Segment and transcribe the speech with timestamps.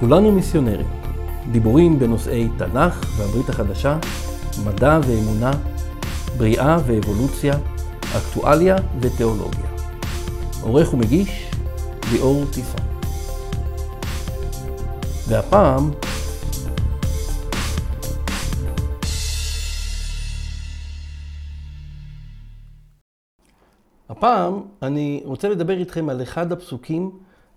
[0.00, 0.86] כולנו מיסיונרים.
[1.52, 3.98] דיבורים בנושאי תנ"ך והברית החדשה,
[4.64, 5.50] מדע ואמונה,
[6.38, 7.54] בריאה ואבולוציה,
[8.16, 9.66] אקטואליה ותיאולוגיה.
[10.62, 11.50] עורך ומגיש,
[12.12, 12.80] ליאור טיסון.
[15.28, 15.90] והפעם,
[24.08, 27.10] הפעם אני רוצה לדבר איתכם על אחד הפסוקים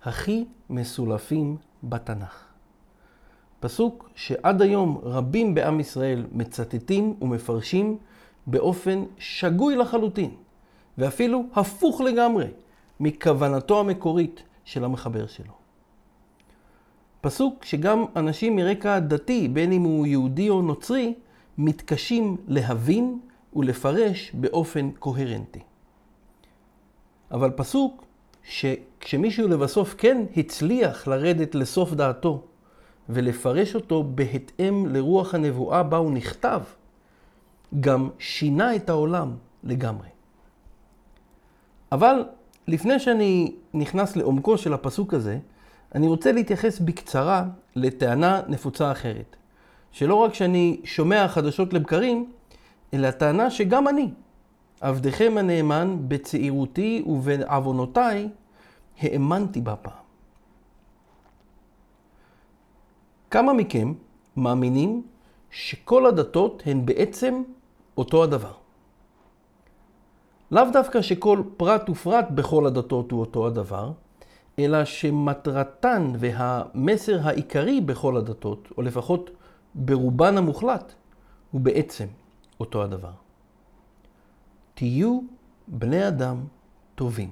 [0.04, 2.44] הכי מסולפים בתנ"ך.
[3.60, 7.98] פסוק שעד היום רבים בעם ישראל מצטטים ומפרשים
[8.46, 10.30] באופן שגוי לחלוטין,
[10.98, 12.46] ואפילו הפוך לגמרי
[13.00, 15.52] מכוונתו המקורית של המחבר שלו.
[17.20, 21.14] פסוק שגם אנשים מרקע דתי, בין אם הוא יהודי או נוצרי,
[21.58, 23.20] מתקשים להבין
[23.56, 25.60] ולפרש באופן קוהרנטי.
[27.30, 28.04] אבל פסוק
[28.44, 32.42] שכשמישהו לבסוף כן הצליח לרדת לסוף דעתו
[33.08, 36.60] ולפרש אותו בהתאם לרוח הנבואה בה הוא נכתב,
[37.80, 39.32] גם שינה את העולם
[39.64, 40.08] לגמרי.
[41.92, 42.24] אבל
[42.68, 45.38] לפני שאני נכנס לעומקו של הפסוק הזה,
[45.94, 47.44] אני רוצה להתייחס בקצרה
[47.76, 49.36] לטענה נפוצה אחרת.
[49.92, 52.32] שלא רק שאני שומע חדשות לבקרים,
[52.94, 54.10] אלא טענה שגם אני,
[54.80, 58.28] עבדכם הנאמן, בצעירותי ובעוונותיי,
[59.00, 60.04] האמנתי בה פעם.
[63.30, 63.92] כמה מכם
[64.36, 65.02] מאמינים
[65.50, 67.42] שכל הדתות הן בעצם
[67.98, 68.52] אותו הדבר?
[70.50, 73.92] לאו דווקא שכל פרט ופרט בכל הדתות הוא אותו הדבר,
[74.58, 79.30] אלא שמטרתן והמסר העיקרי בכל הדתות, או לפחות
[79.74, 80.92] ברובן המוחלט,
[81.50, 82.06] הוא בעצם
[82.60, 83.23] אותו הדבר.
[84.74, 85.20] תהיו
[85.68, 86.44] בני אדם
[86.94, 87.30] טובים.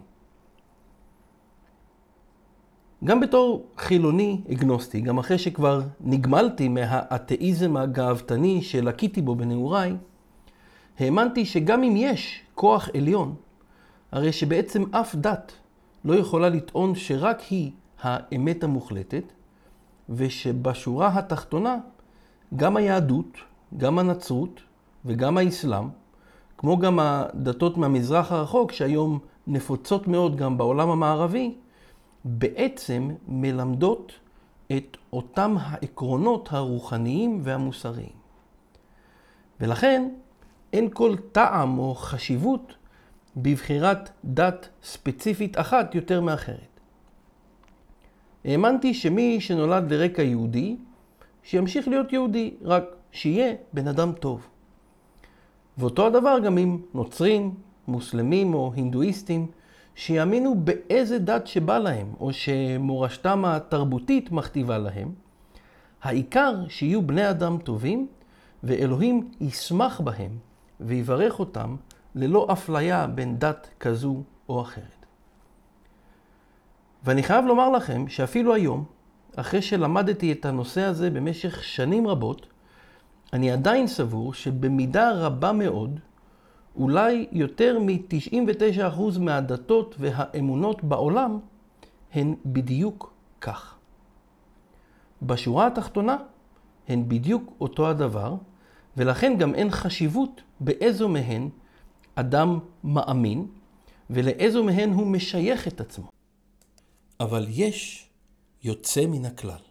[3.05, 9.97] גם בתור חילוני אגנוסטי, גם אחרי שכבר נגמלתי מהאתאיזם הגאוותני שלקיתי בו בנעוריי,
[10.99, 13.35] האמנתי שגם אם יש כוח עליון,
[14.13, 15.53] הרי שבעצם אף דת
[16.05, 19.25] לא יכולה לטעון שרק היא האמת המוחלטת,
[20.09, 21.77] ושבשורה התחתונה
[22.57, 23.39] גם היהדות,
[23.77, 24.61] גם הנצרות
[25.05, 25.89] וגם האסלאם,
[26.63, 31.55] כמו גם הדתות מהמזרח הרחוק, שהיום נפוצות מאוד גם בעולם המערבי,
[32.25, 34.13] בעצם מלמדות
[34.77, 38.13] את אותם העקרונות הרוחניים והמוסריים.
[39.61, 40.09] ולכן
[40.73, 42.75] אין כל טעם או חשיבות
[43.37, 46.81] בבחירת דת ספציפית אחת יותר מאחרת.
[48.45, 50.77] האמנתי שמי שנולד לרקע יהודי,
[51.43, 54.47] שימשיך להיות יהודי, רק שיהיה בן אדם טוב.
[55.79, 57.55] ואותו הדבר גם עם נוצרים,
[57.89, 59.47] מוסלמים או הינדואיסטים,
[59.95, 65.13] שיאמינו באיזה דת שבא להם, או שמורשתם התרבותית מכתיבה להם.
[66.03, 68.07] העיקר שיהיו בני אדם טובים,
[68.63, 70.39] ואלוהים ישמח בהם
[70.81, 71.77] ויברך אותם
[72.15, 75.07] ללא אפליה בין דת כזו או אחרת.
[77.05, 78.85] ואני חייב לומר לכם שאפילו היום,
[79.37, 82.47] אחרי שלמדתי את הנושא הזה במשך שנים רבות,
[83.33, 86.01] אני עדיין סבור שבמידה רבה מאוד,
[86.77, 91.39] אולי יותר מ-99% מהדתות והאמונות בעולם
[92.13, 93.79] הן בדיוק כך.
[95.23, 96.17] בשורה התחתונה
[96.89, 98.35] הן בדיוק אותו הדבר,
[98.97, 101.49] ולכן גם אין חשיבות באיזו מהן
[102.15, 103.47] אדם מאמין
[104.11, 106.09] ולאיזו מהן הוא משייך את עצמו.
[107.21, 108.09] אבל יש
[108.63, 109.63] יוצא מן הכלל.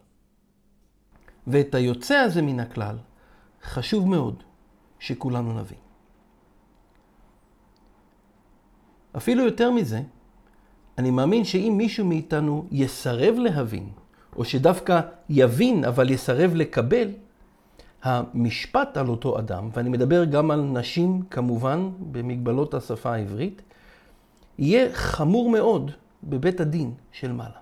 [1.47, 2.97] ואת היוצא הזה מן הכלל
[3.63, 4.43] חשוב מאוד
[4.99, 5.77] שכולנו נבין.
[9.17, 10.01] אפילו יותר מזה,
[10.97, 13.89] אני מאמין שאם מישהו מאיתנו יסרב להבין,
[14.35, 17.09] או שדווקא יבין אבל יסרב לקבל,
[18.03, 23.61] המשפט על אותו אדם, ואני מדבר גם על נשים כמובן, במגבלות השפה העברית,
[24.57, 25.91] יהיה חמור מאוד
[26.23, 27.59] בבית הדין של מעלה.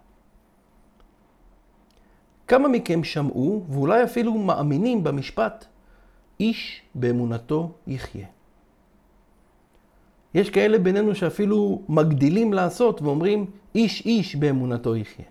[2.48, 5.66] כמה מכם שמעו, ואולי אפילו מאמינים במשפט,
[6.40, 8.28] איש באמונתו יחיה.
[10.34, 13.46] יש כאלה בינינו שאפילו מגדילים לעשות ואומרים,
[13.76, 15.26] איש איש באמונתו יחיה.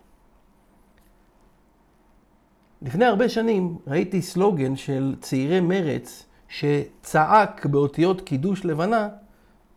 [2.83, 9.09] לפני הרבה שנים ראיתי סלוגן של צעירי מרץ שצעק באותיות קידוש לבנה,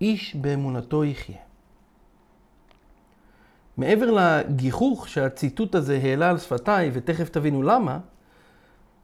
[0.01, 1.37] איש באמונתו יחיה.
[3.77, 7.99] מעבר לגיחוך שהציטוט הזה העלה על שפתיי, ותכף תבינו למה,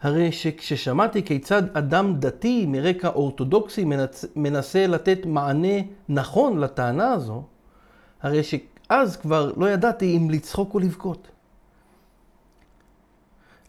[0.01, 3.85] הרי שכששמעתי כיצד אדם דתי מרקע אורתודוקסי
[4.35, 5.77] מנסה לתת מענה
[6.09, 7.43] נכון לטענה הזו,
[8.21, 11.27] הרי שאז כבר לא ידעתי אם לצחוק או לבכות.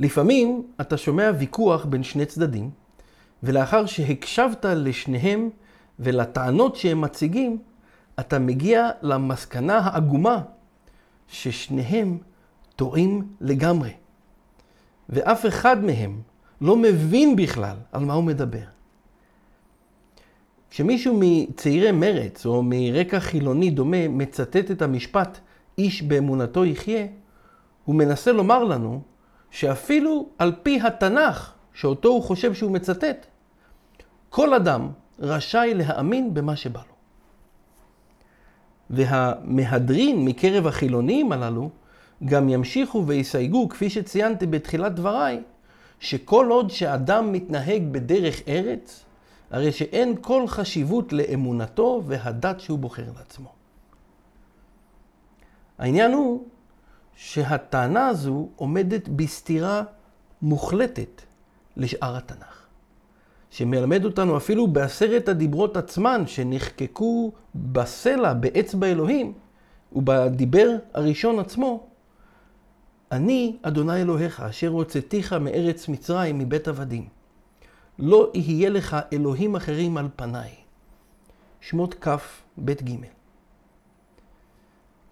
[0.01, 2.71] לפעמים אתה שומע ויכוח בין שני צדדים,
[3.43, 5.51] ולאחר שהקשבת לשניהם
[5.99, 7.59] ולטענות שהם מציגים,
[8.21, 10.43] אתה מגיע למסקנה העגומה
[11.29, 12.19] ששניהם
[12.77, 13.91] טועים לגמרי.
[15.09, 16.21] ואף אחד מהם
[16.61, 18.65] לא מבין בכלל על מה הוא מדבר.
[20.71, 25.39] כשמישהו מצעירי מרץ או מרקע חילוני דומה מצטט את המשפט
[25.79, 27.07] איש באמונתו יחיה,
[27.85, 29.01] הוא מנסה לומר לנו
[29.51, 33.27] שאפילו על פי התנ"ך, שאותו הוא חושב שהוא מצטט,
[34.29, 34.89] כל אדם
[35.19, 36.95] רשאי להאמין במה שבא לו.
[38.91, 41.71] והמהדרין מקרב החילונים הללו
[42.25, 45.43] גם ימשיכו ויסייגו, כפי שציינתי בתחילת דבריי,
[46.00, 49.05] שכל עוד שאדם מתנהג בדרך ארץ,
[49.50, 53.53] הרי שאין כל חשיבות לאמונתו והדת שהוא בוחר לעצמו.
[55.79, 56.43] העניין הוא
[57.17, 59.82] שהטענה הזו עומדת בסתירה
[60.43, 61.23] מוחלטת
[61.76, 62.67] לשאר התנ"ך.
[63.50, 69.32] שמלמד אותנו אפילו בעשרת הדיברות עצמן שנחקקו בסלע, באצבע אלוהים,
[69.93, 71.88] ובדיבר הראשון עצמו,
[73.13, 77.09] אני אדוני אלוהיך אשר הוצאתיך מארץ מצרים מבית עבדים.
[77.99, 80.51] לא יהיה לך אלוהים אחרים על פניי.
[81.61, 82.09] שמות כ'
[82.65, 82.95] ב' ג'.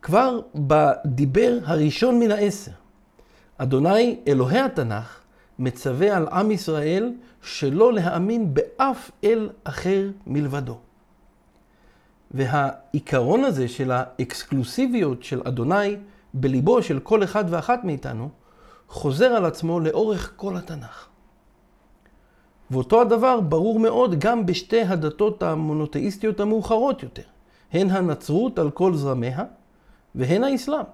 [0.03, 2.71] כבר בדיבר הראשון מן העשר,
[3.59, 5.21] אדוני אלוהי התנ"ך
[5.59, 7.13] מצווה על עם ישראל
[7.43, 10.79] שלא להאמין באף אל אחר מלבדו.
[12.31, 15.97] והעיקרון הזה של האקסקלוסיביות של אדוני
[16.35, 18.29] בליבו של כל אחד ואחת מאיתנו,
[18.89, 21.09] חוזר על עצמו לאורך כל התנ"ך.
[22.71, 27.23] ואותו הדבר ברור מאוד גם בשתי הדתות המונותאיסטיות המאוחרות יותר,
[27.73, 29.45] הן הנצרות על כל זרמיה
[30.15, 30.85] והן האסלאם.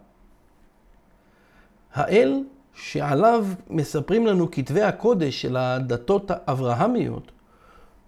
[1.94, 2.43] האל
[2.75, 7.32] שעליו מספרים לנו כתבי הקודש של הדתות האברהמיות,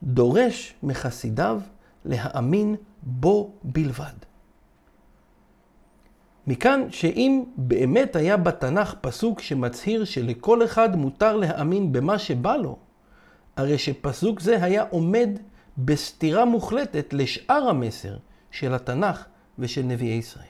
[0.03, 1.61] דורש מחסידיו
[2.05, 4.34] להאמין בו בלבד.
[6.47, 12.79] מכאן שאם באמת היה בתנ"ך פסוק שמצהיר שלכל אחד מותר להאמין במה שבא לו,
[13.57, 15.29] הרי שפסוק זה היה עומד
[15.79, 18.17] בסתירה מוחלטת לשאר המסר
[18.51, 19.25] של התנ"ך
[19.59, 20.47] ושל נביאי ישראל.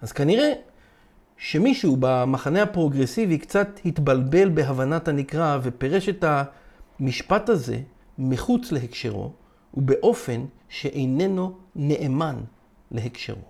[0.00, 0.52] אז כנראה
[1.36, 6.24] שמישהו במחנה הפרוגרסיבי קצת התבלבל בהבנת הנקרא ופירש את
[7.00, 7.78] המשפט הזה
[8.18, 9.32] מחוץ להקשרו
[9.74, 12.36] ובאופן שאיננו נאמן
[12.90, 13.49] להקשרו.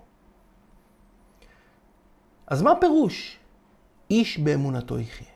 [2.51, 3.39] אז מה פירוש
[4.11, 5.27] איש באמונתו יחיה?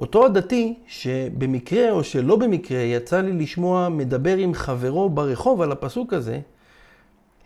[0.00, 6.12] אותו הדתי שבמקרה או שלא במקרה יצא לי לשמוע מדבר עם חברו ברחוב על הפסוק
[6.12, 6.40] הזה,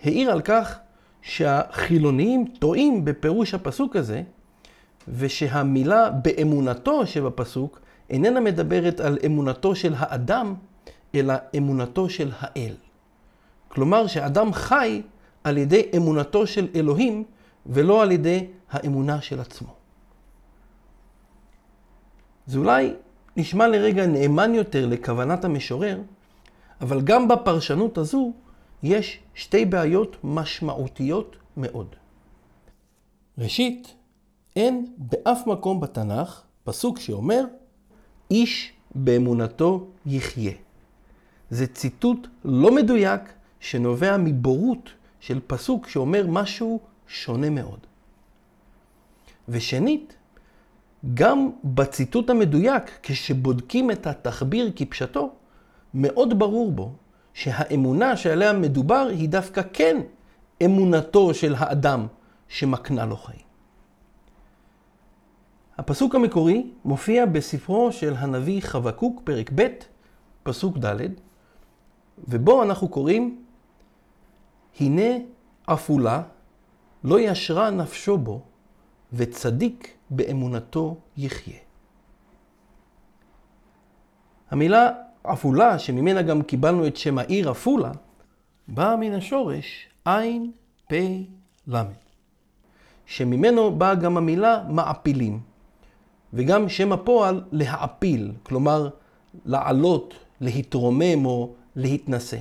[0.05, 0.79] העיר על כך
[1.23, 4.23] שהחילוניים טועים בפירוש הפסוק הזה,
[5.09, 7.81] ושהמילה באמונתו שבפסוק
[8.11, 10.55] איננה מדברת על אמונתו של האדם,
[11.15, 12.75] אלא אמונתו של האל.
[13.69, 15.03] כלומר שאדם חי
[15.45, 17.25] על ידי אמונתו של אלוהים
[17.67, 19.75] ולא על ידי האמונה של עצמו.
[22.47, 22.95] זה אולי
[23.37, 26.01] נשמע לרגע נאמן יותר לכוונת המשורר,
[26.81, 28.33] אבל גם בפרשנות הזו
[28.83, 31.87] יש שתי בעיות משמעותיות מאוד.
[33.39, 33.95] ראשית,
[34.57, 37.45] אין באף מקום בתנ"ך פסוק שאומר,
[38.31, 40.53] איש באמונתו יחיה.
[41.51, 43.21] זה ציטוט לא מדויק
[43.61, 46.81] שנובע מבורות של פסוק שאומר משהו
[47.13, 47.79] שונה מאוד.
[49.49, 50.17] ושנית,
[51.15, 55.31] גם בציטוט המדויק, כשבודקים את התחביר כפשטו,
[55.95, 56.93] מאוד ברור בו
[57.35, 59.97] שהאמונה שעליה מדובר היא דווקא כן
[60.65, 62.07] אמונתו של האדם
[62.49, 63.43] שמקנה לו חיים.
[65.79, 69.67] הפסוק המקורי מופיע בספרו של הנביא חבקוק, פרק ב',
[70.43, 70.97] פסוק ד',
[72.29, 73.45] ובו אנחנו קוראים,
[74.81, 75.11] הנה
[75.67, 76.23] עפולה
[77.05, 78.41] לא ישרה נפשו בו,
[79.13, 81.59] וצדיק באמונתו יחיה.
[84.51, 84.91] המילה
[85.25, 87.93] עפולה, שממנה גם קיבלנו את שם העיר עפולה,
[88.69, 90.53] באה מן השורש עין,
[90.89, 90.97] פה,
[91.67, 91.93] למד.
[93.07, 95.41] שממנו באה גם המילה מעפילים,
[96.33, 98.89] וגם שם הפועל להעפיל, כלומר
[99.45, 102.39] לעלות, להתרומם או להתנשא.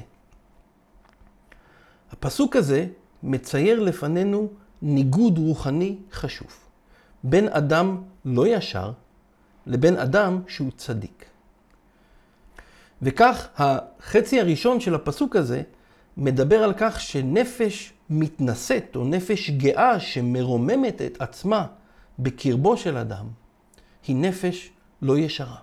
[2.12, 2.88] הפסוק הזה
[3.24, 4.50] מצייר לפנינו
[4.82, 6.48] ניגוד רוחני חשוב.
[7.24, 8.92] בין אדם לא ישר
[9.68, 11.26] לבין אדם שהוא צדיק.
[13.02, 15.62] וכך החצי הראשון של הפסוק הזה
[16.18, 21.66] מדבר על כך שנפש מתנשאת או נפש גאה שמרוממת את עצמה
[22.20, 23.26] בקרבו של אדם
[24.08, 24.70] היא נפש
[25.02, 25.58] לא ישרה.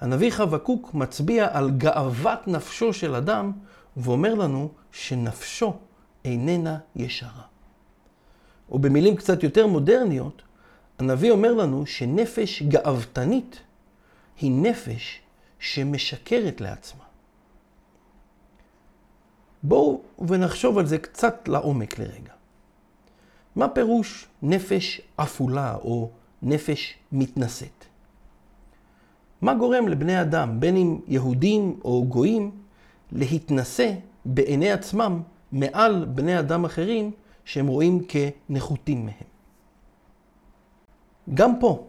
[0.00, 3.52] הנביא חבקוק מצביע על גאוות נפשו של אדם
[3.96, 5.76] ואומר לנו שנפשו
[6.24, 7.42] איננה ישרה.
[8.70, 10.42] או במילים קצת יותר מודרניות,
[10.98, 13.60] הנביא אומר לנו שנפש גאוותנית
[14.40, 15.20] היא נפש
[15.58, 17.04] שמשקרת לעצמה.
[19.62, 22.32] בואו ונחשוב על זה קצת לעומק לרגע.
[23.56, 26.10] מה פירוש נפש אפולה או
[26.42, 27.84] נפש מתנשאת?
[29.42, 32.50] מה גורם לבני אדם, בין אם יהודים או גויים,
[33.12, 33.92] להתנשא
[34.24, 35.22] בעיני עצמם
[35.54, 37.10] מעל בני אדם אחרים
[37.44, 39.28] שהם רואים כנחותים מהם?
[41.34, 41.86] גם פה,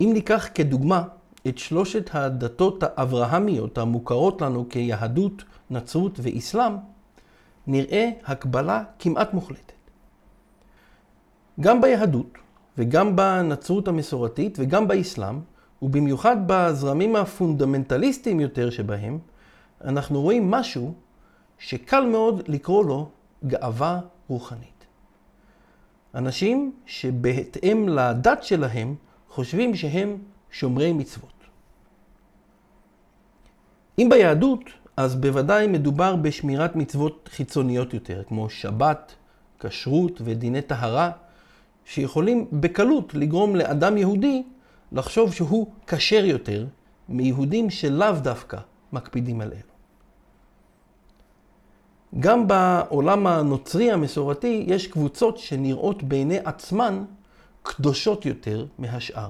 [0.00, 1.04] אם ניקח כדוגמה
[1.48, 6.72] את שלושת הדתות האברהמיות המוכרות לנו כיהדות, נצרות ואסלאם,
[7.66, 9.72] נראה הקבלה כמעט מוחלטת.
[11.60, 12.38] גם ביהדות
[12.78, 15.40] וגם בנצרות המסורתית וגם באסלאם,
[15.82, 19.18] ובמיוחד בזרמים הפונדמנטליסטיים יותר שבהם,
[19.84, 20.94] אנחנו רואים משהו
[21.58, 23.08] שקל מאוד לקרוא לו
[23.46, 24.86] גאווה רוחנית.
[26.14, 28.94] אנשים שבהתאם לדת שלהם
[29.28, 30.18] חושבים שהם
[30.50, 31.34] שומרי מצוות.
[33.98, 34.60] אם ביהדות,
[34.96, 39.14] אז בוודאי מדובר בשמירת מצוות חיצוניות יותר, כמו שבת,
[39.60, 41.10] כשרות ודיני טהרה,
[41.84, 44.42] שיכולים בקלות לגרום לאדם יהודי
[44.92, 46.66] לחשוב שהוא כשר יותר
[47.08, 48.58] מיהודים שלאו דווקא
[48.92, 49.73] מקפידים על אלו.
[52.20, 57.04] גם בעולם הנוצרי המסורתי יש קבוצות שנראות בעיני עצמן
[57.62, 59.28] קדושות יותר מהשאר.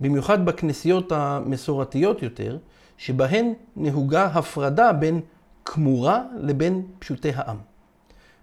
[0.00, 2.58] במיוחד בכנסיות המסורתיות יותר,
[2.98, 5.20] שבהן נהוגה הפרדה בין
[5.64, 7.56] כמורה לבין פשוטי העם.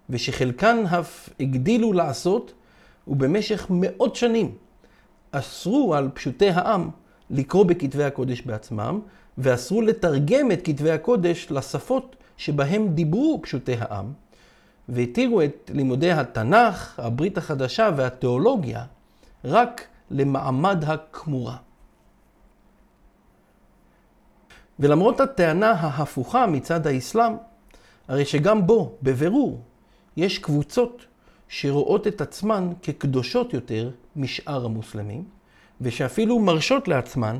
[0.10, 2.54] ושחלקן אף הגדילו לעשות,
[3.08, 4.56] ובמשך מאות שנים
[5.32, 6.90] אסרו על פשוטי העם
[7.30, 9.00] לקרוא בכתבי הקודש בעצמם,
[9.38, 14.14] ואסרו לתרגם את כתבי הקודש לשפות שבהם דיברו פשוטי העם,
[14.90, 18.86] והתירו את לימודי התנ"ך, הברית החדשה והתיאולוגיה
[19.46, 21.58] רק למעמד הכמורה.
[24.80, 27.34] ולמרות הטענה ההפוכה מצד האסלאם,
[28.08, 29.62] הרי שגם בו, בבירור,
[30.18, 31.06] יש קבוצות
[31.48, 35.24] שרואות את עצמן כקדושות יותר משאר המוסלמים,
[35.82, 37.40] ושאפילו מרשות לעצמן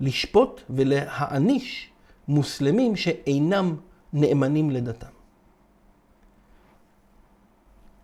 [0.00, 1.90] לשפוט ולהעניש
[2.28, 3.76] מוסלמים שאינם
[4.12, 5.18] נאמנים לדתם.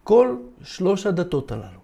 [0.05, 1.81] כל שלוש הדתות הללו,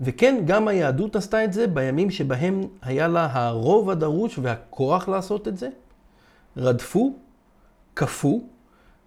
[0.00, 5.58] וכן, גם היהדות עשתה את זה בימים שבהם היה לה הרוב הדרוש והכוח לעשות את
[5.58, 5.68] זה,
[6.56, 7.14] רדפו,
[7.96, 8.42] כפו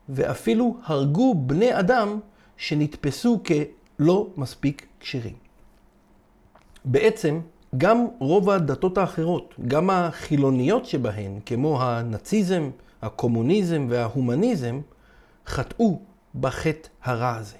[0.10, 2.20] ואפילו הרגו בני אדם
[2.58, 5.36] שנתפסו כלא מספיק כשרים.
[6.86, 7.40] בעצם,
[7.78, 12.70] גם רוב הדתות האחרות, גם החילוניות שבהן, כמו הנאציזם,
[13.08, 14.82] הקומוניזם וההומניזם,
[15.48, 16.00] חטאו
[16.40, 17.58] בחטא הרע הזה.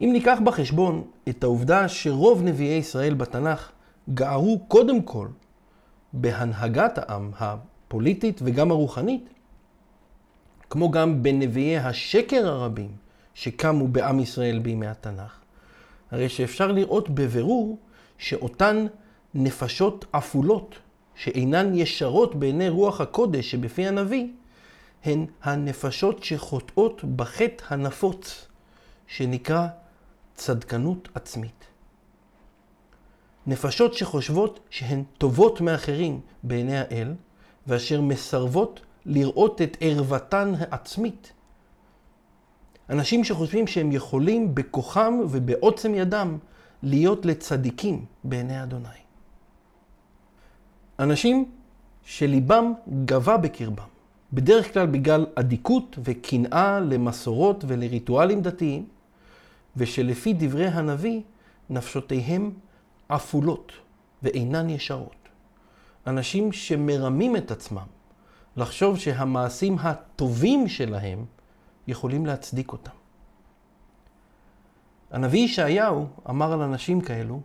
[0.00, 3.70] אם ניקח בחשבון את העובדה שרוב נביאי ישראל בתנ"ך
[4.14, 5.28] גערו קודם כל
[6.12, 9.28] בהנהגת העם הפוליטית וגם הרוחנית,
[10.70, 12.90] כמו גם בנביאי השקר הרבים
[13.34, 15.40] שקמו בעם ישראל בימי התנ"ך,
[16.10, 17.78] הרי שאפשר לראות בבירור
[18.18, 18.86] שאותן
[19.34, 20.78] נפשות אפולות
[21.16, 24.26] שאינן ישרות בעיני רוח הקודש שבפי הנביא,
[25.04, 28.46] הן הנפשות שחוטאות בחטא הנפוץ
[29.06, 29.66] שנקרא
[30.34, 31.64] צדקנות עצמית.
[33.46, 37.14] נפשות שחושבות שהן טובות מאחרים בעיני האל,
[37.66, 41.32] ואשר מסרבות לראות את ערוותן העצמית.
[42.90, 46.38] אנשים שחושבים שהם יכולים בכוחם ובעוצם ידם
[46.82, 49.05] להיות לצדיקים בעיני אדוני.
[50.98, 51.50] אנשים
[52.04, 52.72] שליבם
[53.04, 53.84] גבה בקרבם,
[54.32, 58.86] בדרך כלל בגלל אדיקות וקנאה למסורות ולריטואלים דתיים,
[59.76, 61.20] ושלפי דברי הנביא,
[61.70, 62.50] נפשותיהם
[63.08, 63.72] אפולות
[64.22, 65.16] ואינן ישרות.
[66.06, 67.86] אנשים שמרמים את עצמם
[68.56, 71.24] לחשוב שהמעשים הטובים שלהם
[71.86, 72.90] יכולים להצדיק אותם.
[75.10, 77.40] הנביא ישעיהו אמר על אנשים כאלו,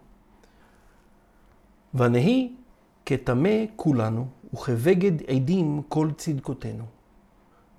[1.93, 2.53] ונהי
[3.05, 6.84] כטמא כולנו, וכבגד עדים כל צדקותינו.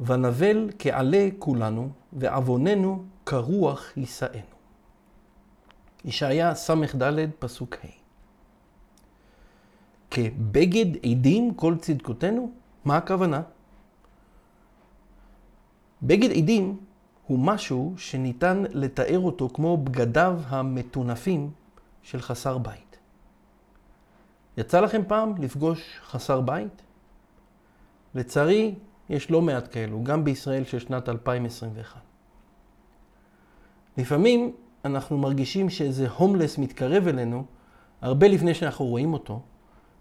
[0.00, 4.52] ונבל כעלה כולנו, ועווננו כרוח יישאנו.
[6.05, 7.88] ישעיה ס"ד פסוק ה'.
[10.11, 12.52] כבגד עדים כל צדקותינו?
[12.85, 13.43] מה הכוונה?
[16.02, 16.81] בגד עדים
[17.26, 21.50] הוא משהו שניתן לתאר אותו כמו בגדיו המטונפים
[22.02, 22.82] של חסר בית.
[24.56, 26.82] יצא לכם פעם לפגוש חסר בית?
[28.14, 28.75] לצערי,
[29.09, 32.00] יש לא מעט כאלו, גם בישראל של שנת 2021.
[33.97, 34.52] לפעמים
[34.85, 37.44] אנחנו מרגישים שאיזה הומלס מתקרב אלינו
[38.00, 39.42] הרבה לפני שאנחנו רואים אותו,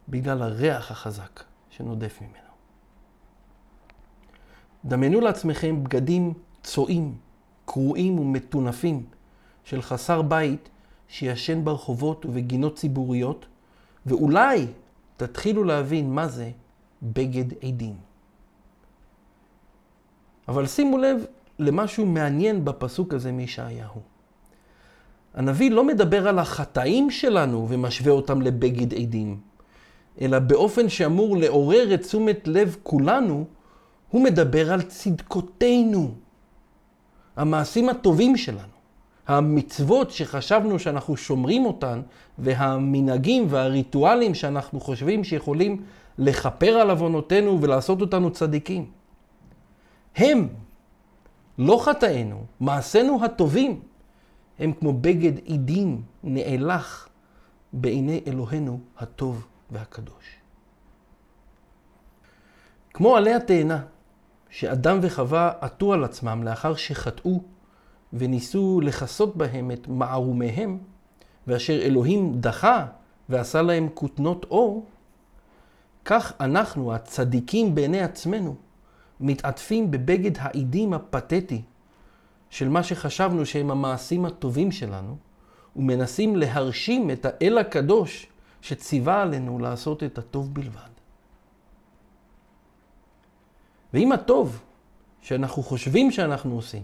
[0.10, 2.52] בגלל הריח החזק שנודף ממנו.
[4.86, 7.16] דמיינו לעצמכם בגדים צועים,
[7.66, 9.06] קרועים ומטונפים
[9.64, 10.70] של חסר בית
[11.08, 13.46] שישן ברחובות ובגינות ציבוריות,
[14.06, 14.68] ואולי
[15.18, 16.52] תתחילו להבין מה זה
[17.04, 17.96] בגד עדים.
[20.48, 21.26] אבל שימו לב
[21.60, 24.02] למשהו מעניין בפסוק הזה מישעיהו.
[25.34, 29.40] הנביא לא מדבר על החטאים שלנו ומשווה אותם לבגד עדים,
[30.22, 33.46] אלא באופן שאמור לעורר את תשומת לב כולנו,
[34.10, 36.12] הוא מדבר על צדקותינו,
[37.36, 38.71] המעשים הטובים שלנו,
[39.28, 42.02] המצוות שחשבנו שאנחנו שומרים אותן,
[42.38, 45.84] והמנהגים והריטואלים שאנחנו חושבים שיכולים
[46.18, 48.92] לכפר על עוונותינו ולעשות אותנו צדיקים.
[50.16, 50.48] הם,
[51.58, 53.82] לא חטאינו, מעשינו הטובים,
[54.60, 57.10] הם כמו בגד עידים נאלח
[57.74, 60.36] בעיני אלוהינו הטוב והקדוש.
[62.94, 63.82] כמו עלי התאנה,
[64.50, 67.42] שאדם וחווה עטו על עצמם לאחר שחטאו
[68.14, 70.78] וניסו לכסות בהם את מערומיהם,
[71.48, 72.86] ואשר אלוהים דחה
[73.30, 74.86] ועשה להם כותנות אור,
[76.06, 78.56] כך אנחנו, הצדיקים בעיני עצמנו,
[79.20, 81.62] מתעטפים בבגד העידים הפתטי
[82.50, 85.18] של מה שחשבנו שהם המעשים הטובים שלנו,
[85.76, 88.28] ומנסים להרשים את האל הקדוש
[88.62, 90.92] שציווה עלינו לעשות את הטוב בלבד.
[93.94, 94.62] ואם הטוב
[95.22, 96.84] שאנחנו חושבים שאנחנו עושים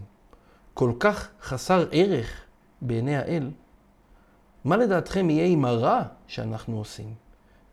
[0.77, 2.41] כל כך חסר ערך
[2.82, 3.52] בעיני האל,
[4.65, 7.13] מה לדעתכם יהיה עם הרע שאנחנו עושים,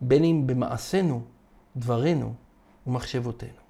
[0.01, 1.21] בין אם במעשינו,
[1.77, 2.33] דברינו
[2.87, 3.61] ומחשבותינו?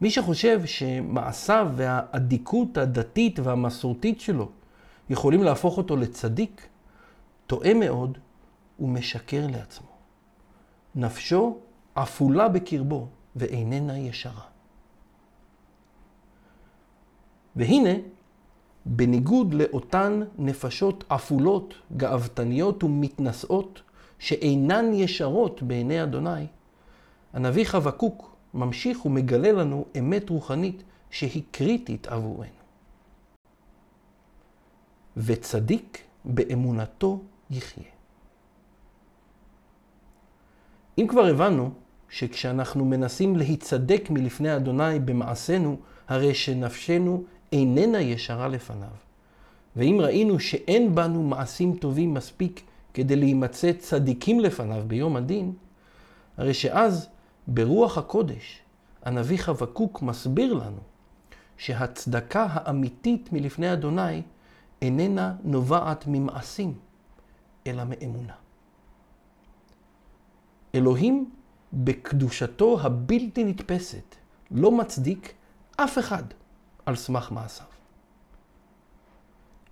[0.00, 4.48] מי שחושב שמעשיו והאדיקות הדתית והמסורתית שלו
[5.10, 6.68] יכולים להפוך אותו לצדיק,
[7.46, 8.18] טועה מאוד
[8.80, 9.88] ומשקר לעצמו.
[10.94, 11.58] נפשו
[11.94, 14.55] אפולה בקרבו ואיננה ישרה.
[17.56, 17.90] והנה,
[18.86, 23.82] בניגוד לאותן נפשות אפולות, גאוותניות ומתנשאות,
[24.18, 26.46] שאינן ישרות בעיני אדוני,
[27.32, 32.50] הנביא חבקוק ממשיך ומגלה לנו אמת רוחנית שהיא קריטית עבורנו.
[35.16, 37.84] וצדיק באמונתו יחיה.
[40.98, 41.70] אם כבר הבנו
[42.08, 45.76] שכשאנחנו מנסים להיצדק מלפני אדוני במעשינו,
[46.08, 48.88] הרי שנפשנו איננה ישרה לפניו.
[49.76, 52.62] ואם ראינו שאין בנו מעשים טובים מספיק
[52.94, 55.52] כדי להימצא צדיקים לפניו ביום הדין,
[56.36, 57.08] הרי שאז
[57.46, 58.62] ברוח הקודש
[59.02, 60.80] הנביא חבקוק מסביר לנו
[61.56, 64.22] שהצדקה האמיתית מלפני אדוני
[64.82, 66.74] איננה נובעת ממעשים,
[67.66, 68.32] אלא מאמונה.
[70.74, 71.30] אלוהים
[71.72, 74.16] בקדושתו הבלתי נתפסת
[74.50, 75.34] לא מצדיק
[75.76, 76.22] אף אחד
[76.86, 77.66] על סמך מעשיו.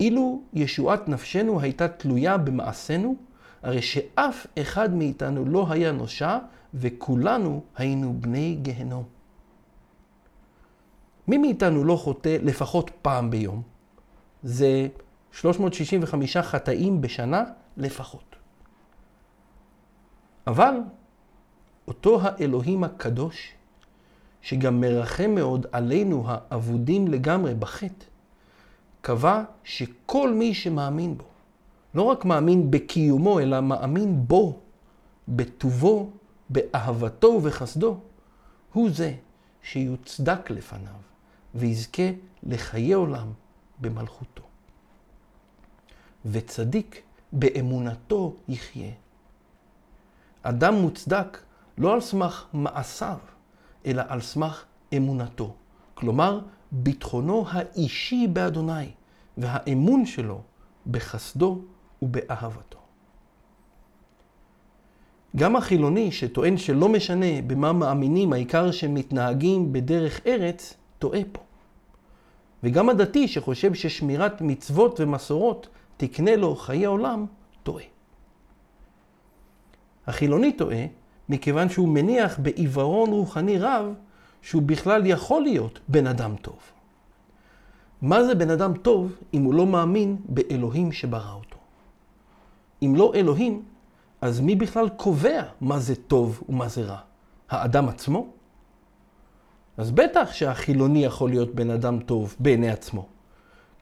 [0.00, 3.16] אילו ישועת נפשנו הייתה תלויה במעשינו,
[3.62, 6.38] הרי שאף אחד מאיתנו לא היה נושע
[6.74, 9.05] וכולנו היינו בני גהנום.
[11.29, 13.62] מי מאיתנו לא חוטא לפחות פעם ביום?
[14.42, 14.88] זה
[15.33, 17.44] 365 חטאים בשנה
[17.77, 18.37] לפחות.
[20.46, 20.74] אבל
[21.88, 23.53] אותו האלוהים הקדוש,
[24.44, 28.04] שגם מרחם מאוד עלינו האבודים לגמרי בחטא,
[29.00, 31.24] קבע שכל מי שמאמין בו,
[31.94, 34.59] לא רק מאמין בקיומו, אלא מאמין בו,
[35.28, 36.11] בטובו,
[36.50, 37.96] באהבתו ובחסדו,
[38.72, 39.14] הוא זה
[39.62, 41.00] שיוצדק לפניו
[41.54, 42.11] ויזכה
[42.42, 43.33] לחיי עולם
[43.80, 44.42] במלכותו.
[46.24, 47.02] וצדיק
[47.33, 48.92] באמונתו יחיה.
[50.42, 51.38] אדם מוצדק
[51.78, 53.18] לא על סמך מעשיו,
[53.87, 54.64] אלא על סמך
[54.97, 55.55] אמונתו.
[55.94, 56.40] כלומר,
[56.73, 58.90] ביטחונו האישי באדוני,
[59.38, 60.40] והאמון שלו
[60.87, 61.61] בחסדו
[62.03, 62.79] ובאהבתו.
[65.37, 71.40] גם החילוני שטוען שלא משנה במה מאמינים, העיקר שמתנהגים בדרך ארץ, טועה פה.
[72.62, 77.27] וגם הדתי שחושב ששמירת מצוות ומסורות תקנה לו חיי עולם,
[77.62, 77.85] טועה.
[80.07, 80.87] החילוני טועה
[81.29, 83.95] מכיוון שהוא מניח בעיוורון רוחני רב
[84.43, 86.59] שהוא בכלל יכול להיות בן אדם טוב.
[88.03, 91.57] מה זה בן אדם טוב אם הוא לא מאמין באלוהים שברא אותו?
[92.83, 93.63] אם לא אלוהים,
[94.21, 96.99] אז מי בכלל קובע מה זה טוב ומה זה רע?
[97.51, 98.27] האדם עצמו?
[99.77, 103.07] אז בטח שהחילוני יכול להיות בן אדם טוב בעיני עצמו.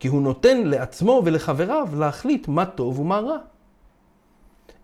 [0.01, 3.39] כי הוא נותן לעצמו ולחבריו להחליט מה טוב ומה רע.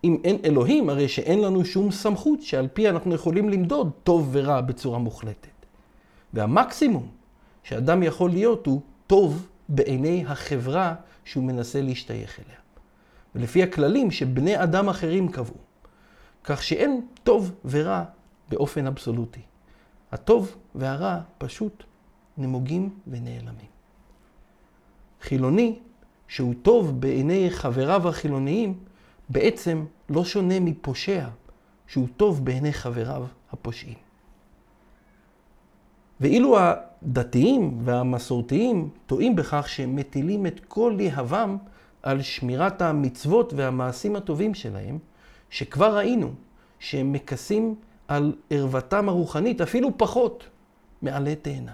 [0.03, 4.61] אם אין אלוהים, הרי שאין לנו שום סמכות שעל פי אנחנו יכולים למדוד טוב ורע
[4.61, 5.65] בצורה מוחלטת.
[6.33, 7.07] והמקסימום
[7.63, 12.59] שאדם יכול להיות הוא טוב בעיני החברה שהוא מנסה להשתייך אליה.
[13.35, 15.55] ולפי הכללים שבני אדם אחרים קבעו.
[16.43, 18.03] כך שאין טוב ורע
[18.49, 19.41] באופן אבסולוטי.
[20.11, 21.83] הטוב והרע פשוט
[22.37, 23.69] נמוגים ונעלמים.
[25.21, 25.79] חילוני,
[26.27, 28.73] שהוא טוב בעיני חבריו החילוניים,
[29.29, 31.27] בעצם לא שונה מפושע,
[31.87, 33.97] שהוא טוב בעיני חבריו הפושעים.
[36.19, 41.57] ואילו הדתיים והמסורתיים טועים בכך שהם מטילים את כל יהבם
[42.03, 44.99] על שמירת המצוות והמעשים הטובים שלהם,
[45.49, 46.31] שכבר ראינו
[46.79, 47.75] שהם מכסים
[48.07, 50.47] על ערוותם הרוחנית אפילו פחות
[51.01, 51.71] מעלי תאנה.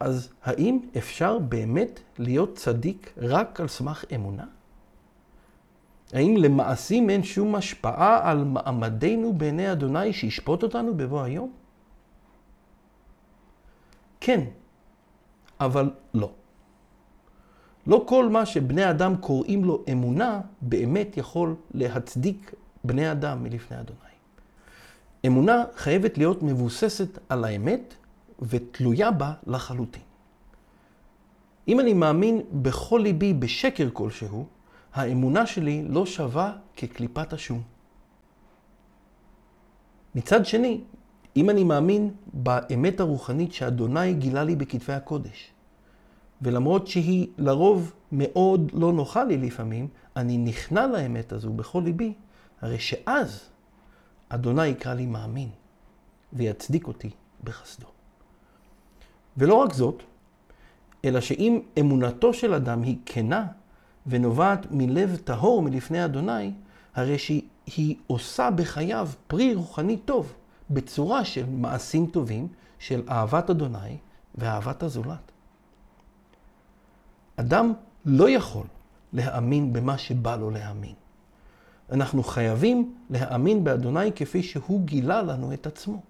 [0.00, 4.44] אז האם אפשר באמת להיות צדיק רק על סמך אמונה?
[6.12, 11.52] האם למעשים אין שום השפעה על מעמדנו בעיני אדוני שישפוט אותנו בבוא היום?
[14.20, 14.40] כן,
[15.60, 16.30] אבל לא.
[17.86, 24.00] לא כל מה שבני אדם קוראים לו אמונה, באמת יכול להצדיק בני אדם מלפני אדוני.
[25.26, 27.94] אמונה חייבת להיות מבוססת על האמת
[28.40, 30.02] ותלויה בה לחלוטין.
[31.68, 34.46] אם אני מאמין בכל ליבי בשקר כלשהו,
[34.96, 37.62] האמונה שלי לא שווה כקליפת השום.
[40.14, 40.80] מצד שני,
[41.36, 45.52] אם אני מאמין באמת הרוחנית שאדוני גילה לי בכתבי הקודש,
[46.42, 52.12] ולמרות שהיא לרוב מאוד לא נוחה לי לפעמים, אני נכנע לאמת הזו בכל ליבי,
[52.60, 53.48] הרי שאז
[54.28, 55.48] אדוני יקרא לי מאמין
[56.32, 57.10] ויצדיק אותי
[57.44, 57.86] בחסדו.
[59.36, 60.02] ולא רק זאת,
[61.04, 63.46] אלא שאם אמונתו של אדם היא כנה
[64.06, 66.52] ונובעת מלב טהור מלפני אדוני,
[66.94, 70.32] הרי שהיא עושה בחייו פרי רוחני טוב,
[70.70, 73.96] בצורה של מעשים טובים, של אהבת אדוני
[74.34, 75.32] ואהבת הזולת.
[77.36, 77.72] אדם
[78.04, 78.66] לא יכול
[79.12, 80.94] להאמין במה שבא לו להאמין.
[81.92, 86.02] אנחנו חייבים להאמין באדוני כפי שהוא גילה לנו את עצמו,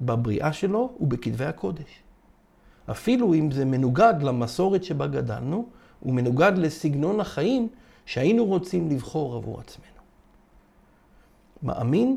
[0.00, 2.02] בבריאה שלו ובכתבי הקודש.
[2.90, 5.66] אפילו אם זה מנוגד למסורת שבה גדלנו,
[6.04, 7.68] ומנוגד לסגנון החיים
[8.06, 9.88] שהיינו רוצים לבחור עבור עצמנו.
[11.62, 12.16] מאמין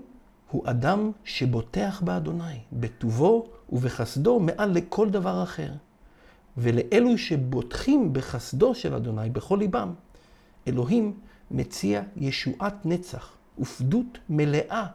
[0.52, 5.72] הוא אדם שבוטח באדוני, בטובו ובחסדו מעל לכל דבר אחר.
[6.58, 9.94] ולאלו שבוטחים בחסדו של אדוני בכל ליבם,
[10.68, 11.20] אלוהים
[11.52, 14.88] מציע ישועת נצח ופדות מלאה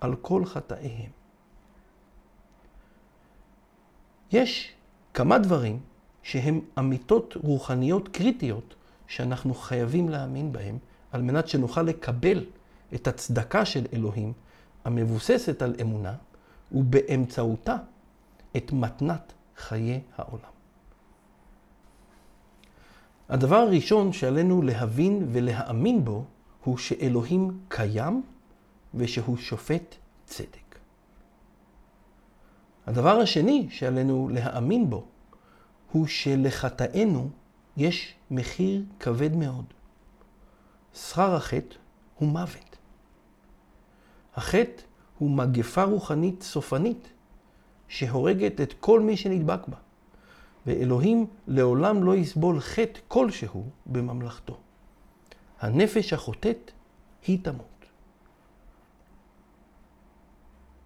[0.00, 1.10] על כל חטאיהם.
[4.32, 4.72] יש
[5.14, 5.80] כמה דברים
[6.22, 8.74] שהם אמיתות רוחניות קריטיות
[9.06, 10.78] שאנחנו חייבים להאמין בהם
[11.12, 12.44] על מנת שנוכל לקבל
[12.94, 14.32] את הצדקה של אלוהים
[14.84, 16.14] המבוססת על אמונה
[16.72, 17.76] ובאמצעותה
[18.56, 20.50] את מתנת חיי העולם.
[23.28, 26.24] הדבר הראשון שעלינו להבין ולהאמין בו
[26.64, 28.22] הוא שאלוהים קיים
[28.94, 30.78] ושהוא שופט צדק.
[32.86, 35.04] הדבר השני שעלינו להאמין בו
[35.92, 37.30] הוא שלחטאינו
[37.76, 39.64] יש מחיר כבד מאוד.
[40.94, 41.76] שכר החטא
[42.18, 42.76] הוא מוות.
[44.34, 44.82] החטא
[45.18, 47.08] הוא מגפה רוחנית סופנית
[47.88, 49.76] שהורגת את כל מי שנדבק בה.
[50.66, 54.56] ואלוהים לעולם לא יסבול חטא כלשהו בממלכתו.
[55.60, 56.70] הנפש החוטאת
[57.26, 57.77] היא תמות.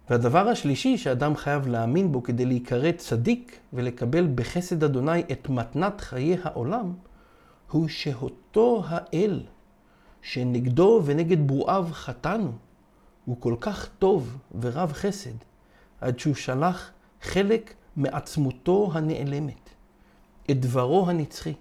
[0.09, 6.37] והדבר השלישי שאדם חייב להאמין בו כדי להיקרא צדיק ולקבל בחסד אדוני את מתנת חיי
[6.43, 6.93] העולם,
[7.71, 9.43] הוא שאותו האל
[10.21, 12.51] שנגדו ונגד ברואיו חטאנו,
[13.25, 15.35] הוא כל כך טוב ורב חסד,
[16.01, 19.69] עד שהוא שלח חלק מעצמותו הנעלמת.
[20.51, 21.53] את דברו הנצחי,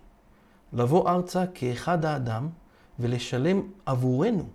[0.73, 2.49] לבוא ארצה כאחד האדם
[2.99, 4.49] ולשלם עבורנו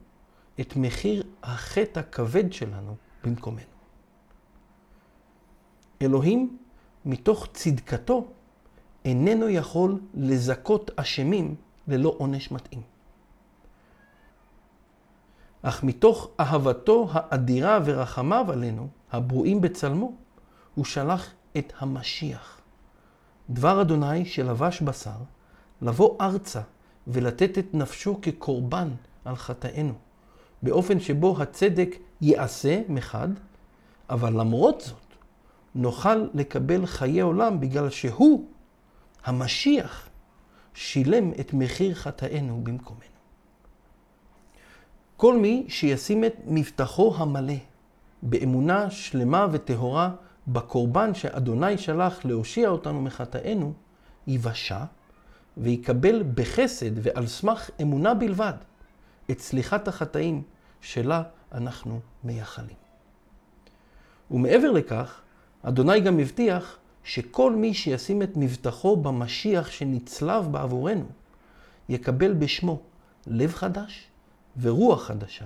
[0.60, 3.77] את מחיר החטא הכבד שלנו במקומנו.
[6.02, 6.58] אלוהים,
[7.06, 8.28] מתוך צדקתו,
[9.06, 11.56] איננו יכול לזכות אשמים
[11.88, 12.82] ללא עונש מתאים.
[15.62, 20.12] אך מתוך אהבתו האדירה ורחמיו עלינו, הברואים בצלמו,
[20.76, 22.62] הוא שלח את המשיח,
[23.50, 25.18] דבר אדוני שלבש בשר,
[25.82, 26.62] לבוא ארצה
[27.08, 28.90] ולתת את נפשו כקורבן
[29.26, 29.94] על חטאינו,
[30.64, 33.28] באופן שבו הצדק ייעשה מחד,
[34.10, 35.07] אבל למרות זאת
[35.78, 38.46] נוכל לקבל חיי עולם בגלל שהוא,
[39.26, 40.10] המשיח,
[40.74, 43.18] שילם את מחיר חטאינו במקומנו.
[45.18, 47.54] כל מי שישים את מבטחו המלא
[48.22, 50.12] באמונה שלמה וטהורה
[50.48, 53.74] בקורבן שאדוני שלח להושיע אותנו מחטאינו,
[54.28, 54.84] ייוושע
[55.58, 58.54] ויקבל בחסד ועל סמך אמונה בלבד
[59.32, 60.42] את סליחת החטאים
[60.82, 62.76] שלה אנחנו מייחלים.
[64.32, 65.22] ומעבר לכך,
[65.64, 71.06] אדוני גם הבטיח שכל מי שישים את מבטחו במשיח שנצלב בעבורנו,
[71.90, 72.80] יקבל בשמו
[73.28, 74.08] לב חדש
[74.62, 75.46] ורוח חדשה,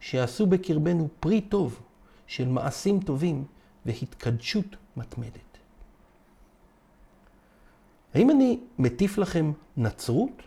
[0.00, 1.80] שיעשו בקרבנו פרי טוב
[2.26, 3.44] של מעשים טובים
[3.86, 5.58] והתקדשות מתמדת.
[8.14, 10.42] האם אני מטיף לכם נצרות?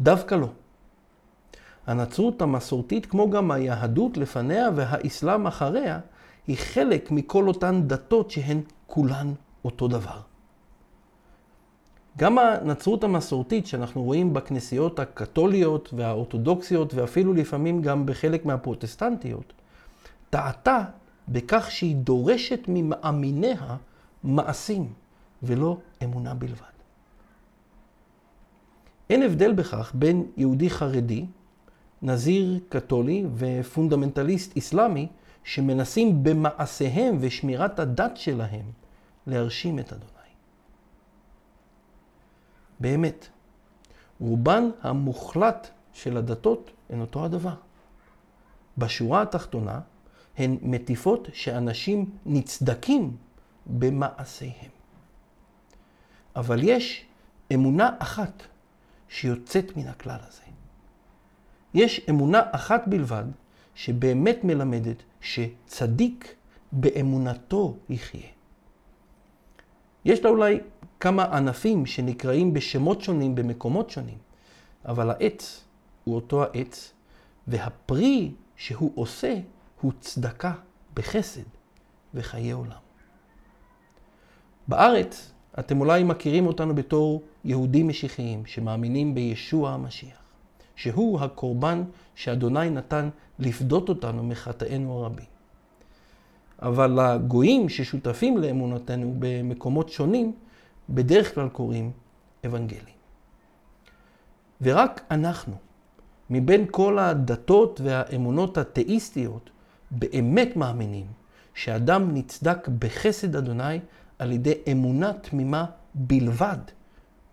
[0.00, 0.48] דווקא לא.
[1.86, 6.00] הנצרות המסורתית, כמו גם היהדות לפניה והאסלאם אחריה,
[6.46, 9.32] היא חלק מכל אותן דתות שהן כולן
[9.64, 10.20] אותו דבר.
[12.18, 19.52] גם הנצרות המסורתית שאנחנו רואים בכנסיות הקתוליות והאורתודוקסיות ואפילו לפעמים גם בחלק מהפרוטסטנטיות,
[20.30, 20.84] טעתה
[21.28, 23.76] בכך שהיא דורשת ממאמיניה
[24.24, 24.92] מעשים
[25.42, 26.70] ולא אמונה בלבד.
[29.10, 31.26] אין הבדל בכך בין יהודי חרדי,
[32.02, 35.08] נזיר קתולי ופונדמנטליסט אסלאמי
[35.44, 38.70] שמנסים במעשיהם ושמירת הדת שלהם
[39.26, 40.10] להרשים את אדוני.
[42.80, 43.28] באמת,
[44.20, 47.54] רובן המוחלט של הדתות הן אותו הדבר.
[48.78, 49.80] בשורה התחתונה,
[50.38, 53.16] הן מטיפות שאנשים נצדקים
[53.66, 54.70] במעשיהם.
[56.36, 57.04] אבל יש
[57.54, 58.42] אמונה אחת
[59.08, 60.42] שיוצאת מן הכלל הזה.
[61.74, 63.24] יש אמונה אחת בלבד
[63.74, 66.34] שבאמת מלמדת שצדיק
[66.72, 68.28] באמונתו יחיה.
[70.04, 70.60] יש לה אולי
[71.00, 74.18] כמה ענפים שנקראים בשמות שונים במקומות שונים,
[74.84, 75.64] אבל העץ
[76.04, 76.92] הוא אותו העץ,
[77.46, 79.34] והפרי שהוא עושה
[79.80, 80.52] הוא צדקה
[80.94, 81.42] בחסד
[82.14, 82.80] וחיי עולם.
[84.68, 90.22] בארץ אתם אולי מכירים אותנו בתור יהודים משיחיים שמאמינים בישוע המשיח,
[90.76, 93.08] שהוא הקורבן שאדוני נתן
[93.40, 95.26] לפדות אותנו מחטאינו הרבים.
[96.62, 100.32] אבל הגויים ששותפים לאמונתנו במקומות שונים,
[100.90, 101.90] בדרך כלל קוראים
[102.46, 102.94] אבנגלים.
[104.60, 105.56] ורק אנחנו,
[106.30, 109.50] מבין כל הדתות והאמונות התאיסטיות,
[109.90, 111.06] באמת מאמינים
[111.54, 113.78] שאדם נצדק בחסד אדוני
[114.18, 116.58] על ידי אמונה תמימה בלבד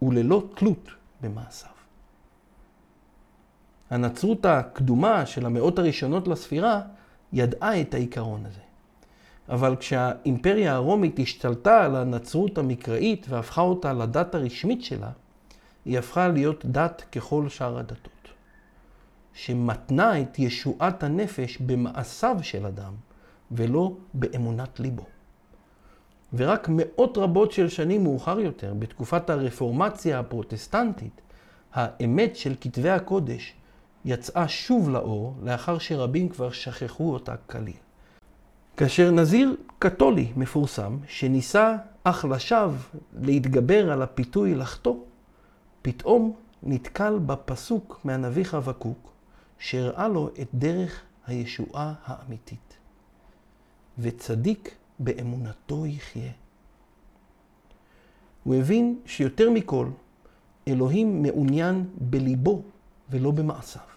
[0.02, 0.90] וללא תלות
[1.22, 1.77] במעשיו.
[3.90, 6.82] הנצרות הקדומה של המאות הראשונות לספירה
[7.34, 8.60] ידעה את העיקרון הזה.
[9.50, 15.10] אבל כשהאימפריה הרומית השתלטה על הנצרות המקראית והפכה אותה לדת הרשמית שלה,
[15.86, 18.12] היא הפכה להיות דת ככל שאר הדתות.
[19.34, 22.94] שמתנה את ישועת הנפש במעשיו של אדם,
[23.52, 25.06] ולא באמונת ליבו.
[26.34, 31.22] ורק מאות רבות של שנים מאוחר יותר, בתקופת הרפורמציה הפרוטסטנטית,
[31.74, 33.54] האמת של כתבי הקודש
[34.08, 37.76] יצאה שוב לאור, לאחר שרבים כבר שכחו אותה כליל.
[38.78, 42.78] כאשר נזיר קתולי מפורסם, שניסה אך לשווא
[43.20, 44.96] להתגבר על הפיתוי לחטוא,
[45.82, 49.12] פתאום נתקל בפסוק מהנביא חבקוק,
[49.60, 52.78] שהראה לו את דרך הישועה האמיתית.
[54.00, 56.32] וצדיק באמונתו יחיה.
[58.44, 59.88] הוא הבין שיותר מכל,
[60.68, 62.62] אלוהים מעוניין בליבו
[63.10, 63.97] ולא במעשיו.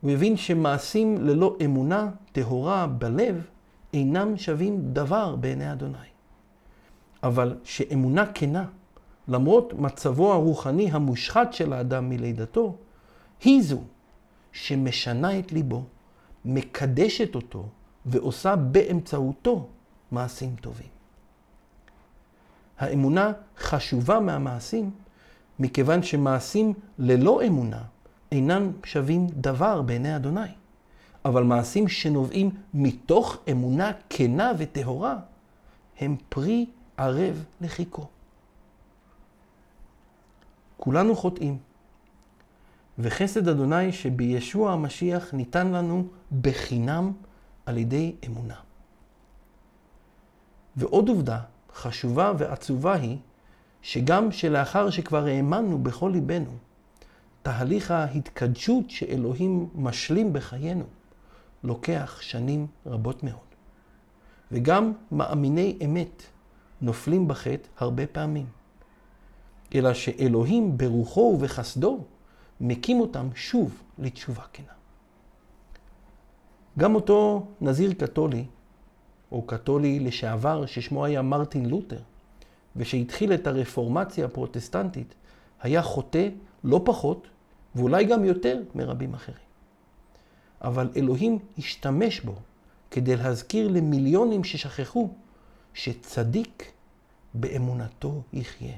[0.00, 3.42] הוא הבין שמעשים ללא אמונה טהורה בלב
[3.92, 5.96] אינם שווים דבר בעיני אדוני.
[7.22, 8.64] אבל שאמונה כנה,
[9.28, 12.76] למרות מצבו הרוחני המושחת של האדם מלידתו,
[13.44, 13.80] היא זו
[14.52, 15.84] שמשנה את ליבו,
[16.44, 17.68] מקדשת אותו
[18.06, 19.68] ועושה באמצעותו
[20.10, 20.88] מעשים טובים.
[22.78, 24.90] האמונה חשובה מהמעשים,
[25.58, 27.82] מכיוון שמעשים ללא אמונה
[28.32, 30.50] אינם שווים דבר בעיני אדוני.
[31.24, 35.16] אבל מעשים שנובעים מתוך אמונה כנה וטהורה,
[35.98, 36.66] הם פרי
[36.96, 38.06] ערב לחיכו.
[40.76, 41.58] כולנו חוטאים.
[42.98, 46.08] וחסד אדוני שבישוע המשיח ניתן לנו
[46.40, 47.12] בחינם
[47.66, 48.54] על ידי אמונה.
[50.76, 51.40] ועוד עובדה
[51.74, 53.18] חשובה ועצובה היא
[53.82, 56.50] שגם שלאחר שכבר האמנו בכל ליבנו,
[57.50, 60.84] תהליך ההתקדשות שאלוהים משלים בחיינו
[61.64, 63.50] לוקח שנים רבות מאוד.
[64.52, 66.22] וגם מאמיני אמת
[66.80, 68.46] נופלים בחטא הרבה פעמים.
[69.74, 72.04] אלא שאלוהים ברוחו ובחסדו
[72.60, 74.72] מקים אותם שוב לתשובה כנה.
[76.78, 78.44] גם אותו נזיר קתולי,
[79.32, 82.00] או קתולי לשעבר, ששמו היה מרטין לותר,
[82.76, 85.14] ושהתחיל את הרפורמציה הפרוטסטנטית,
[85.62, 86.28] היה חוטא
[86.64, 87.26] לא פחות,
[87.74, 89.50] ואולי גם יותר מרבים אחרים.
[90.60, 92.34] אבל אלוהים השתמש בו
[92.90, 95.10] כדי להזכיר למיליונים ששכחו
[95.74, 96.72] שצדיק
[97.34, 98.76] באמונתו יחיה.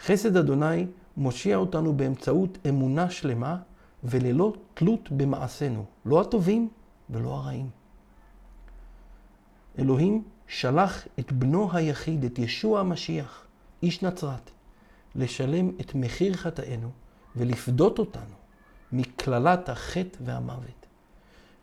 [0.00, 0.86] חסד אדוני
[1.16, 3.56] מושיע אותנו באמצעות אמונה שלמה
[4.04, 6.68] וללא תלות במעשינו, לא הטובים
[7.10, 7.70] ולא הרעים.
[9.78, 13.46] אלוהים שלח את בנו היחיד, את ישוע המשיח,
[13.82, 14.50] איש נצרת,
[15.14, 16.90] לשלם את מחיר חטאינו
[17.36, 18.34] ולפדות אותנו
[18.92, 20.86] מקללת החטא והמוות.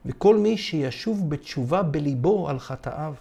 [0.05, 3.13] וכל מי שישוב בתשובה בליבו על חטאיו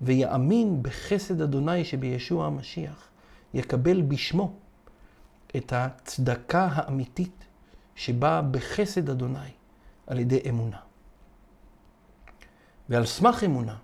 [0.00, 3.08] ויאמין בחסד אדוני שבישוע המשיח,
[3.54, 4.52] יקבל בשמו
[5.56, 7.44] את הצדקה האמיתית
[7.94, 9.50] שבאה בחסד אדוני
[10.06, 10.78] על ידי אמונה.
[12.88, 13.76] ועל סמך אמונה,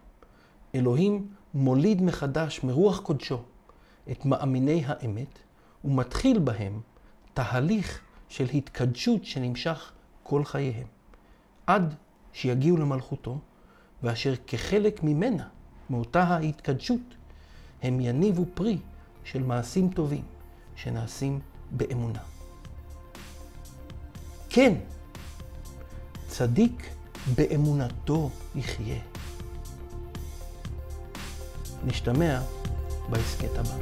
[0.74, 3.38] אלוהים מוליד מחדש מרוח קודשו
[4.11, 5.38] את מאמיני האמת,
[5.85, 6.81] ומתחיל בהם
[7.34, 10.86] תהליך של התקדשות שנמשך כל חייהם,
[11.66, 11.94] עד
[12.32, 13.38] שיגיעו למלכותו,
[14.02, 15.48] ואשר כחלק ממנה,
[15.90, 17.00] מאותה ההתקדשות,
[17.82, 18.78] הם יניבו פרי
[19.24, 20.24] של מעשים טובים
[20.76, 21.40] שנעשים
[21.70, 22.20] באמונה.
[24.50, 24.74] כן,
[26.28, 26.90] צדיק
[27.34, 29.00] באמונתו יחיה.
[31.84, 32.40] נשתמע
[33.10, 33.76] בהסכת הבא.